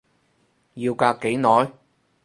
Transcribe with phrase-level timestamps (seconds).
[0.73, 1.71] 要隔幾耐？